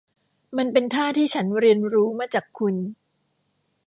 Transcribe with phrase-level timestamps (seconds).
[0.57, 2.75] มันเป็นท่าที่ฉันเรียนรู้มาจากคุณ